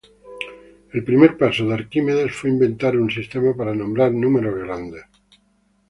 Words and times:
El 0.93 1.03
primer 1.09 1.37
paso 1.37 1.67
de 1.67 1.75
Arquímedes 1.75 2.35
fue 2.35 2.49
inventar 2.49 2.97
un 2.97 3.11
sistema 3.11 3.53
para 3.55 3.75
nombrar 3.75 4.11
números 4.11 4.55
grandes. 4.65 5.03